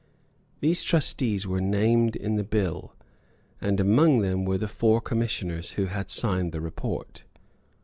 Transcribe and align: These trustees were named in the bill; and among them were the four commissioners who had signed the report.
These 0.61 0.81
trustees 0.81 1.45
were 1.45 1.61
named 1.61 2.15
in 2.15 2.33
the 2.35 2.43
bill; 2.43 2.95
and 3.61 3.79
among 3.79 4.21
them 4.21 4.45
were 4.45 4.57
the 4.57 4.67
four 4.67 4.99
commissioners 4.99 5.73
who 5.73 5.85
had 5.85 6.09
signed 6.09 6.53
the 6.53 6.59
report. 6.59 7.23